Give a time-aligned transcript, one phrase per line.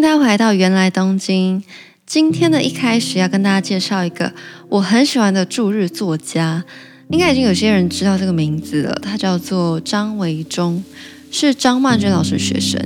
[0.00, 1.62] 迎大家回到原来东京。
[2.06, 4.32] 今天的一开始要跟大家介绍一个
[4.70, 6.64] 我很喜欢的驻日作家，
[7.10, 10.82] 应该已经有些人知道这个名字了，他叫做张维忠，
[11.30, 12.80] 是张曼娟老师的学生。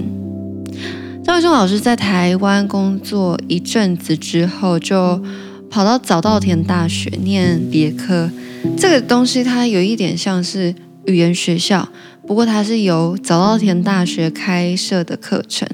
[1.23, 5.23] 张维忠老师在台湾工作一阵子之后，就
[5.71, 8.29] 跑到早稻田大学念别科。
[8.77, 10.75] 这个东西它有一点像是
[11.07, 11.89] 语言学校，
[12.27, 15.69] 不过它是由早稻田大学开设的课程。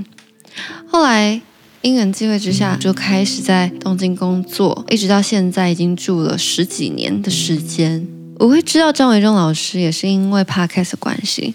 [0.86, 1.40] 后来
[1.82, 8.06] 因缘际会之下，就开始在东京工作，一直到现在已经住了十几年的时间。
[8.38, 11.54] 我会知道张维中老师，也是因为 Podcast 的关系。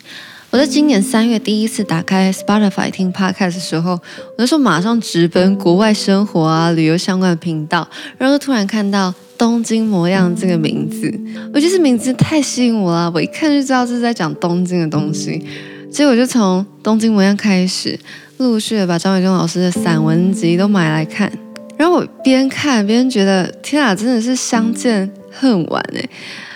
[0.52, 7.86] 我在今年三月第一次打开 Spotify 听 Podcast 的时候，我那时候马上直奔国外生活啊、旅游相关的频道，
[8.18, 11.12] 然后突然看到“东京模样”这个名字，
[11.54, 13.12] 我觉得这名字太吸引我了。
[13.14, 15.44] 我一看就知道这是在讲东京的东西，
[15.92, 18.00] 所以我就从“东京模样”开始，
[18.38, 21.32] 陆续的把张伟忠老师的散文集都买来看。
[21.78, 26.10] 然后我边看边觉得，天啊，真的是相见恨晚哎！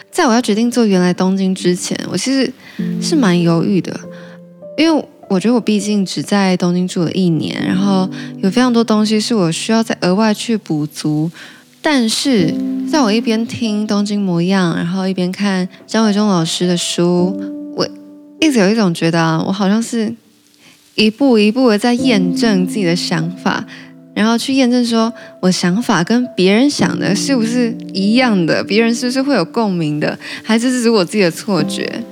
[0.09, 2.51] 在我要决定做原来东京之前，我其实
[3.01, 3.99] 是蛮犹豫的，
[4.77, 11.29] 因为我觉得我毕竟只在东京住了一年，然后有非常多东西是我需要再额外去补足。
[11.81, 12.53] 但是
[12.91, 17.37] 在我一边听《东京模样》，然后一边看张伟忠老师的书，
[17.75, 17.87] 我
[18.39, 20.13] 一直有一种觉得啊，我好像是
[20.99, 23.65] 一步一步的在验证自己的想法。
[24.13, 28.61] 然后去验证说，我想法跟别人想的是不是一样的？
[28.61, 30.19] 别人是不是会有共鸣的？
[30.43, 32.03] 还是只是我自己的错觉？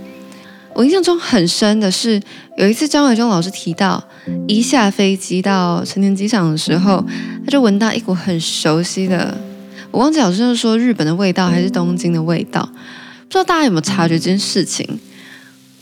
[0.73, 2.21] 我印象中很深的是，
[2.55, 4.01] 有一次张伟中老师提到，
[4.47, 7.03] 一下飞机到成田机场的时候，
[7.43, 9.37] 他就闻到一股很熟悉的，
[9.91, 14.87] 我忘记老师是说日本的味道还是东京的味道，不知道大家有没有察觉这件事情？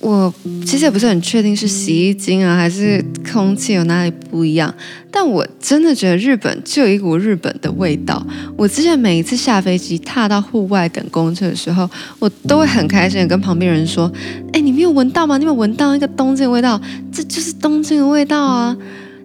[0.05, 0.31] 我
[0.63, 3.03] 其实也不是很确定是洗衣精啊，还是
[3.33, 4.71] 空气有哪里不一样，
[5.09, 8.23] 但我真的觉得日本就有一股日本的味道。
[8.55, 14.11] 我之前每一次下飞机踏到户外等公车的时候，我都会很开心的跟旁边人说
[14.53, 15.39] ：“哎，你没有闻到吗？
[15.39, 16.79] 你有没有闻到那个东京的味道？
[17.11, 18.77] 这就是东京的味道啊！”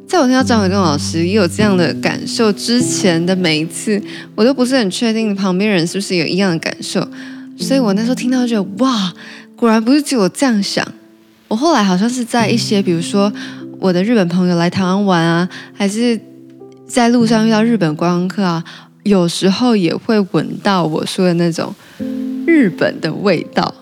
[0.08, 4.02] 在我听到张维中老师也有这样的感受之前的每一次，
[4.34, 7.06] 我都不是很确定旁边人是不是有一样的感受，
[7.58, 9.12] 所以我那时候听到就哇。
[9.60, 10.82] 果然不是只有我这样想，
[11.46, 13.30] 我后来好像是在一些，比如说
[13.78, 16.18] 我的日本朋友来台湾玩啊，还是
[16.88, 18.64] 在路上遇到日本观光客啊，
[19.02, 21.74] 有时候也会闻到我说的那种
[22.46, 23.74] 日本的味道。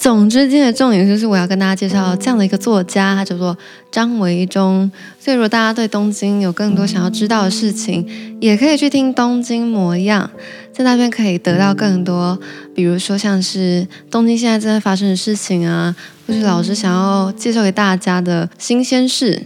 [0.00, 3.54] 总之，今天的重点就是我要跟大家介绍这样的一个作家，他叫做
[3.92, 4.90] 张维忠。
[5.18, 8.08] 所以，如果大家对东京有更多想要知道的事情，
[8.40, 10.30] 也可以去听《东京模样》，
[10.74, 12.40] 在那边可以得到更多，
[12.74, 15.94] 比如说像是东京现在正在发生的事情啊，
[16.26, 19.42] 或是老师想要介绍给大家的新鲜事。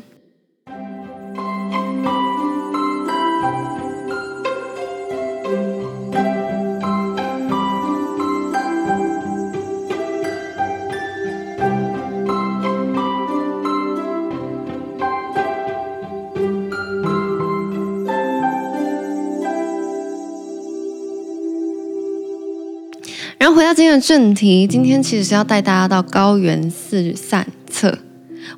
[23.54, 27.96] 回到今天的正题，今天其实是要带大家到高原寺散策。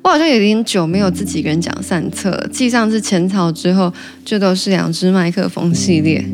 [0.01, 3.93] 我好像有点久没有自己一个人讲散策了，继上次浅草之后，
[4.25, 6.25] 就都是两只麦克风系列。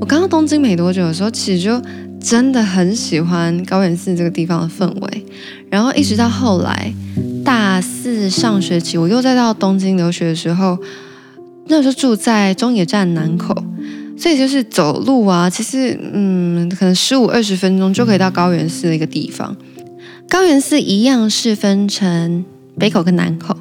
[0.00, 1.80] 我刚到东京没多久的时候，其实就
[2.20, 5.24] 真的很喜欢高原寺这个地方的氛围。
[5.70, 6.92] 然后一直到后来
[7.44, 10.76] 大四上学期，我又再到东京留学的时候，
[11.68, 13.61] 那时候住在中野站南口。
[14.22, 19.56] 所以就是走路啊，其实嗯，可能十五二十分钟就可以到高原寺的一个地方。
[20.28, 22.44] 高原寺一样是分成
[22.78, 23.56] 北口跟南口。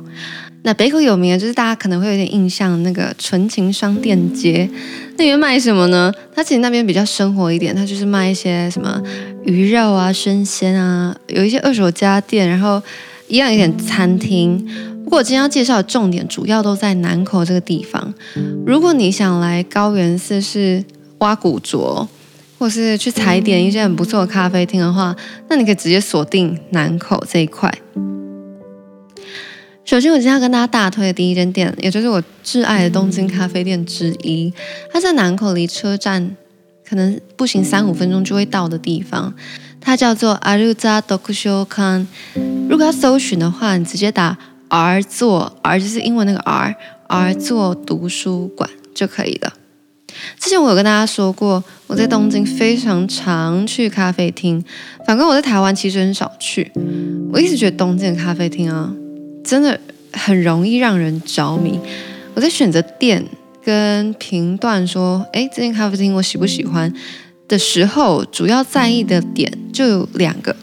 [0.62, 4.70] 那北口有名的就是大家可能会有点印象，那个纯情商店街，
[5.18, 6.14] 那边卖什么呢？
[6.36, 9.02] 它其实那边比较生活一点，它就是卖一些什么
[9.44, 12.80] 鱼肉啊、生鲜啊，有一些二手家电，然后
[13.28, 14.64] 一样有点餐厅。
[15.11, 18.13] 不过我今天要介绍的重点主要都在南口这个地方。
[18.67, 20.85] 如果你想来高圆寺是
[21.19, 22.09] 挖古着，
[22.59, 25.15] 或是去踩点一些很不错的咖啡厅的话，
[25.49, 27.73] 那你可以直接锁定南口这一块。
[29.85, 34.53] 首先，我今天要跟大家大推的第一间店，也就是我挚爱的东京咖啡店之一，
[34.93, 36.35] 它在南口离车站
[36.85, 39.33] 可能步行三五分钟就会到的地方，
[39.81, 42.05] 它叫做アルザ读书馆。
[42.69, 44.37] 如果要搜寻的话，你直接打。
[44.72, 49.52] R 座，R 就是英文那个 R，R 座读书馆就可以了。
[50.40, 54.64] 之前我有跟大家说过，我在东京非常常去咖啡厅，
[55.06, 56.72] 反观我在台湾其实很少去。
[57.34, 58.94] 我一直觉得东京的咖啡厅啊，
[59.44, 59.78] 真的
[60.14, 61.78] 很容易让人着迷。
[62.34, 63.26] 我在选择店
[63.62, 66.94] 跟评断说，哎，这间咖啡厅我喜不喜欢
[67.50, 70.56] 的时候，主要在意的点就有两个，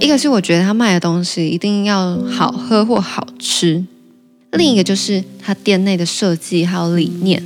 [0.00, 3.84] 一个是我觉得他卖的东西一定要好喝或好吃，
[4.52, 7.42] 另一个就是他店内的设计还有理念，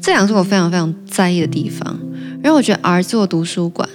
[0.00, 1.98] 这两个是我非常非常在意的地方。
[2.40, 3.88] 然后我觉得 R 座图书馆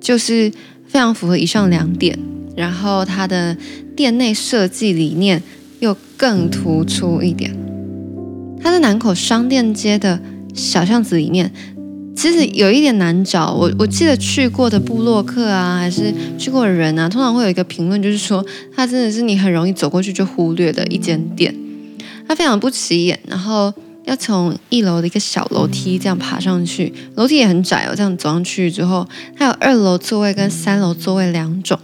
[0.00, 0.52] 就是
[0.86, 2.16] 非常符合以上两点，
[2.56, 3.56] 然后它的
[3.96, 5.42] 店内设计理念
[5.80, 7.52] 又更突出一点。
[8.62, 10.22] 它在南口商店街的
[10.54, 11.52] 小巷子里面。
[12.14, 18.44] 其实有一点难找，我我记得去过的部落客啊，还是去过的人啊，通常会有一个评论，就是说
[18.74, 21.54] 它真的是你很容易走过去就忽略的一间店，
[22.28, 23.72] 它非常不起眼，然后
[24.04, 31.78] 要从一楼的一个小楼梯这样爬上去，楼梯也很窄哦，这样走上去之后，它有二楼座位跟三楼座位两种，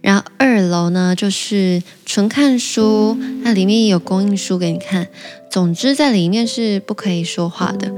[0.00, 5.06] 然后二楼呢就是纯看书，它里面也有供应书给你看，
[5.50, 7.92] 总之在里面是不可以说话的。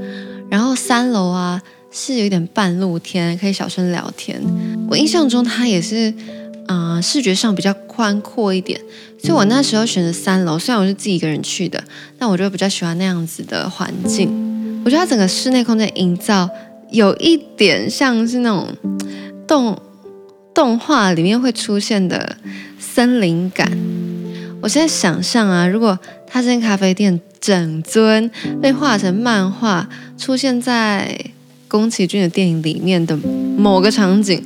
[0.49, 1.61] 然后三楼啊
[1.91, 4.41] 是有点半露天，可以小声聊天。
[4.89, 6.13] 我印象中它也是，
[6.67, 8.79] 啊、视觉上比较宽阔一点，
[9.21, 10.57] 所以我那时候选择三楼。
[10.57, 11.83] 虽然我是自己一个人去的，
[12.17, 14.81] 但我就比较喜欢那样子的环境。
[14.85, 16.49] 我觉得它整个室内空间营造
[16.91, 18.67] 有一点像是那种
[19.47, 19.77] 动
[20.53, 22.37] 动画里面会出现的
[22.79, 23.71] 森林感。
[24.61, 27.21] 我现在想象啊，如果它这间咖啡店。
[27.49, 28.29] 整尊
[28.61, 31.19] 被画成漫画，出现在
[31.67, 33.17] 宫崎骏的电影里面的
[33.57, 34.39] 某个场景，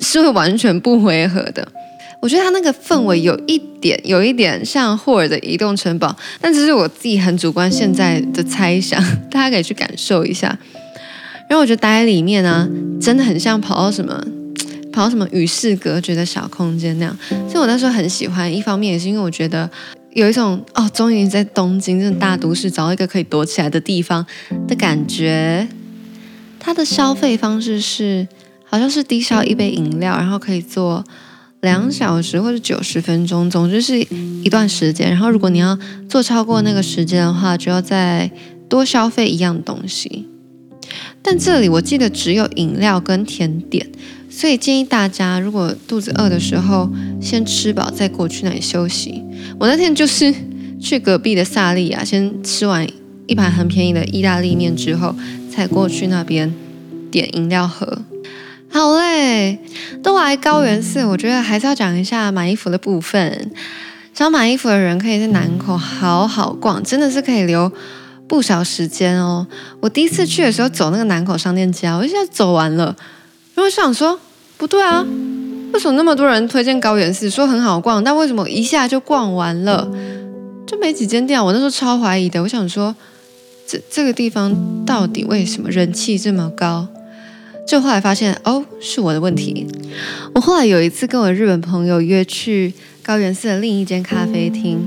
[0.00, 1.66] 是会完全不违和的。
[2.20, 10.48] 我觉得他那个氛围有一点，有一点像霍尔的移动城堡，但这是我自己很主观现在的猜想，大家可以去感受一下。
[11.48, 12.68] 然后我觉得待在里面呢、啊，
[13.00, 14.22] 真的很像跑到什么，
[14.92, 17.16] 跑到什么与世隔绝的小空间那样。
[17.48, 19.70] 所以我那时候很喜欢，一方面也是因为我觉得。
[20.16, 24.24] 有一种哦，终于在东京这种大都市找到一个可以躲起来的地方
[24.66, 25.68] 的感觉。
[26.58, 28.26] 它的消费方式是，
[28.64, 31.04] 好像是低消一杯饮料，然后可以坐
[31.60, 35.10] 两小时或者九十分钟，总之是一段时间。
[35.10, 35.78] 然后如果你要
[36.08, 38.30] 做超过那个时间的话，就要再
[38.70, 40.26] 多消费一样东西。
[41.20, 43.86] 但这里我记得只有饮料跟甜点。
[44.36, 46.90] 所以建议大家，如果肚子饿的时候，
[47.22, 49.24] 先吃饱再过去那里休息。
[49.58, 50.30] 我那天就是
[50.78, 52.86] 去隔壁的萨莉亚，先吃完
[53.26, 55.14] 一盘很便宜的意大利面之后，
[55.50, 56.54] 才过去那边
[57.10, 58.02] 点饮料喝。
[58.68, 59.58] 好嘞，
[60.02, 63.50] 都来高原寺，我觉得还是要讲一下买衣服的部分。
[64.12, 67.72] 想买衣服的人可以在南口好好逛，真的是可以留
[68.28, 69.46] 不少时间哦。
[69.80, 72.94] 我第一次去的时候走那个南口商店街，我一下走完了，
[73.54, 74.20] 然后想说。
[74.56, 75.06] 不对啊，
[75.72, 79.90] 为什么那么多人推荐高圆寺，说很好逛，但为什么一下就逛完了？
[80.66, 82.42] 就没几间店，我那时候超怀疑的。
[82.42, 82.96] 我想说，
[83.66, 86.88] 这这个地方到底为什么人气这么高？
[87.66, 89.66] 就后来发现，哦，是我的问题。
[90.34, 92.72] 我后来有一次跟我日本朋友约去
[93.02, 94.78] 高圆寺的另一间咖啡厅，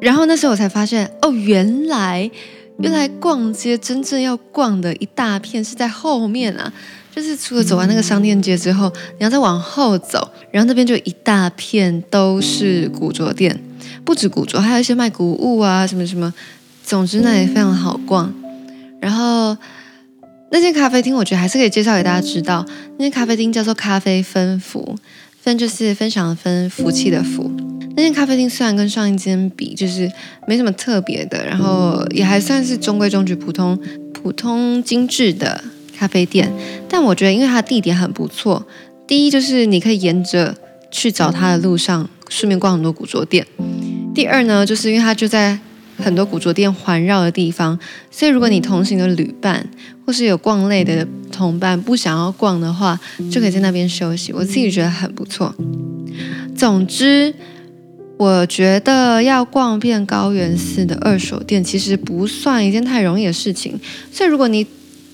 [0.00, 2.30] 然后那时候我才发现，哦，原来
[2.78, 6.72] 原来逛街真正要逛的一大片是在后面啊。
[7.14, 13.56] 就是除了走完那个商店街之后，你要再往后走，然后那边就一大片都是古着店，
[14.04, 16.34] 不止古着，还有一些卖古物啊，什么什么，
[16.84, 18.34] 总之那里非常好逛。
[19.00, 19.56] 然后
[20.50, 22.66] 那间咖啡厅，我觉得还是可以介绍给大家知道，
[22.98, 24.96] 那间咖啡厅叫做咖啡分福，
[25.40, 27.48] 分就是分享的分，福气的福。
[27.96, 30.10] 那间咖啡厅虽然跟上一间比，就是
[30.48, 33.78] 没什么特别的，然后也还算是中规中矩、普通、
[34.12, 35.62] 普通精致的。
[35.96, 36.52] 咖啡店，
[36.88, 38.66] 但我觉得因为它地点很不错。
[39.06, 40.56] 第一就是你可以沿着
[40.90, 43.46] 去找它的路上，顺便逛很多古着店。
[44.14, 45.58] 第二呢，就是因为它就在
[45.98, 47.78] 很多古着店环绕的地方，
[48.10, 49.68] 所以如果你同行的旅伴
[50.06, 52.98] 或是有逛累的同伴不想要逛的话，
[53.30, 54.32] 就可以在那边休息。
[54.32, 55.54] 我自己觉得很不错。
[56.56, 57.34] 总之，
[58.16, 63.78] 我觉得要逛遍高圆寺的二手店，其实不算一件太容易的事情。
[64.12, 64.66] 所以如果你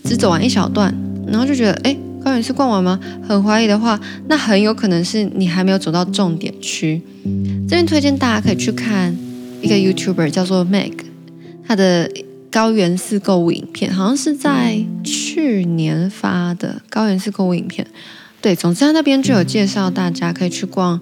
[0.04, 0.94] 只走完一小段，
[1.26, 2.98] 然后就觉得，哎，高原寺逛完吗？
[3.26, 7.00] 很怀疑的话，那很有可能是你还没有走到重点区。
[7.68, 9.16] 这边推荐大家可以去看
[9.62, 10.92] 一个 YouTuber 叫做 Meg，
[11.66, 12.10] 他的
[12.50, 17.86] 高原寺购物影片，好像是在去年发的高原寺购物影片。
[18.40, 21.00] 对，总之他那边就有介绍大家可以去逛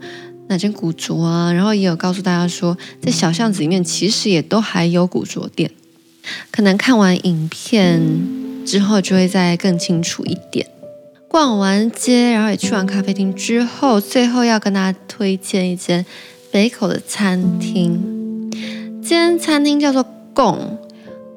[0.49, 5.71] 哪间古着啊，然后也有告诉大家说，在小巷子里面其实也都还有古着店。
[6.51, 8.48] 可能看完影片。
[8.69, 10.67] 之后就会再更清楚一点。
[11.27, 16.05] 逛完街，然后也去完咖啡厅之后，最后要跟大家推荐一间
[16.51, 18.51] 北口的餐厅。
[19.03, 20.79] 这间餐厅叫做贡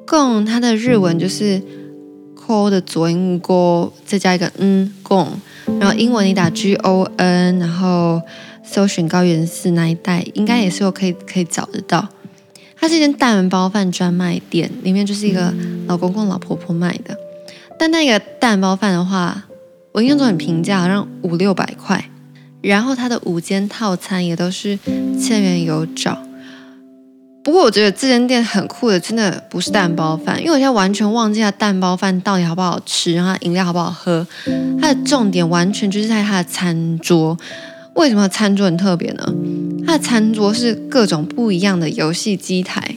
[0.06, 1.62] 贡，它的日文就是
[2.36, 5.26] “call 的左音锅”，再加一个“嗯贡”，
[5.80, 8.20] 然后英文你打 G O N，然后
[8.62, 12.08] 搜寻高圆寺那一带，应该也是有可以可以找得到。
[12.76, 15.54] 它是一间蛋包饭专卖店，里面就是一个
[15.86, 17.16] 老公公老婆婆卖的。
[17.78, 19.44] 但那个蛋包饭的话，
[19.92, 22.04] 我印象中很平价，好像五六百块。
[22.60, 24.78] 然后它的午间套餐也都是
[25.20, 26.16] 千元有找。
[27.42, 34.24] 不过我觉得这间店很酷的，真的不是蛋包饭，因为我现在完全忘记它蛋包饭到底好不好吃，然后饮料好不好喝。
[34.80, 37.36] 它的重点完全就是在它的餐桌。
[37.96, 39.34] 为什么餐桌很特别呢？
[39.84, 42.96] 它的餐桌是各种不一样的游戏机台。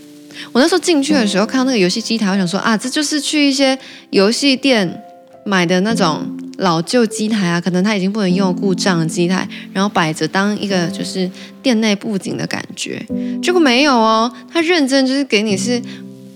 [0.51, 3.77] 我那时候进去的时候看到那个游戏机台，我想说啊，这就是去一些
[4.09, 5.01] 游戏店
[5.45, 6.25] 买的那种
[6.57, 11.29] 老旧机台啊，可能它已经不能用故障的机台，然后摆着当一个就是
[11.61, 13.05] 店内布景的感觉。
[13.41, 15.81] 结果没有哦，它认真就是给你是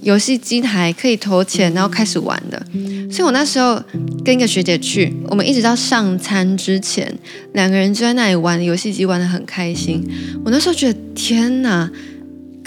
[0.02, 2.62] 游戏机台，可以投钱然后开始玩的。
[3.12, 3.82] 所以我那时候
[4.24, 7.12] 跟一个学姐去，我们一直到上餐之前，
[7.54, 10.08] 两个人就在那里玩游戏机，玩得很开心。
[10.46, 11.90] 我那时候觉得天哪，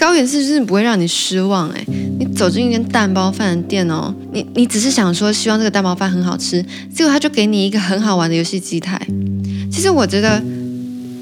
[0.03, 1.81] 高原寺真的不会让你失望诶，
[2.19, 6.61] 你走进一间蛋包饭的店哦，你你只是想说希望这个蛋包饭很好吃，
[6.93, 8.99] 结果他就给你一个很好玩的游戏机台。
[9.71, 10.43] 其实我觉得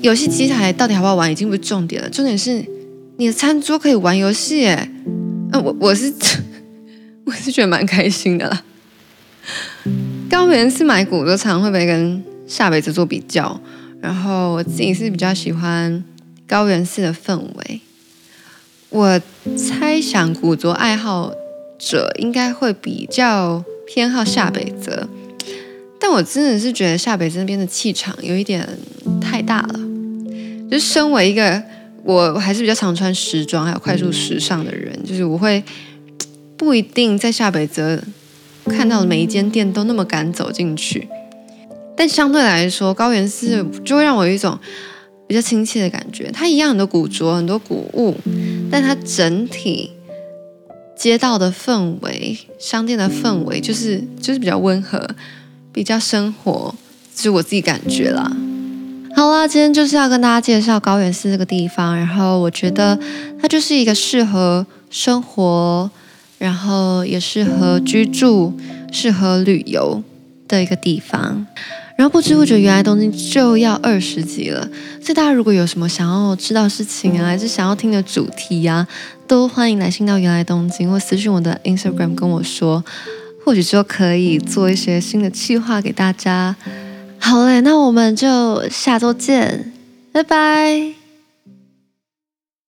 [0.01, 2.65] 游戏机台到底好不好玩已经不是重点了，重点是
[3.17, 4.89] 你的餐桌可以玩游戏诶。
[5.51, 6.11] 呃，我我是
[7.25, 8.63] 我是觉得蛮开心的啦。
[10.27, 13.61] 高原寺买古着常会不会跟下北子做比较？
[14.01, 16.03] 然后我自己是比较喜欢
[16.47, 17.81] 高原寺的氛围。
[18.91, 19.19] 我
[19.57, 21.33] 猜想古着爱好
[21.79, 25.07] 者应该会比较偏好下北泽，
[25.99, 28.67] 但我真的是觉得下北泽那边的气场有一点
[29.21, 29.79] 太大了。
[30.69, 31.61] 就身为一个
[32.03, 35.63] 我我还是比较常穿时装还有快速时尚的人，就是我会
[36.55, 38.01] 不一定在下北泽。
[38.65, 41.07] 看到的每一间店都那么敢走进去，
[41.97, 44.57] 但相对来说，高圆寺就会让我有一种
[45.27, 46.29] 比较亲切的感觉。
[46.31, 48.15] 它一样很多古着，很多古物，
[48.71, 49.91] 但它整体
[50.95, 55.07] 街道的氛围、商店的氛围，就是就是比较温和，
[55.71, 56.73] 比较生活，
[57.15, 58.31] 就我自己感觉啦。
[59.15, 62.97] 好啦，今天就是要跟大家介绍高原寺这个地方，然后我觉得
[63.41, 65.91] 它就是一个适合生活。
[66.41, 68.57] 然后也适合居住、
[68.91, 70.01] 适合旅游
[70.47, 71.45] 的一个地方。
[72.01, 74.67] 然后不知不觉，原来东京就要二十集了。
[74.99, 78.87] 所以大家如果有什么想要知道事情啊，还是想要听的主题呀、啊，
[79.27, 82.83] 都欢迎来信到原来东京，或私讯我的 Instagram 跟我说，
[83.45, 86.55] 或许就可以做一些新的企划给大家。
[87.19, 89.71] 好嘞，那我们就下周见，
[90.11, 91.00] 拜拜。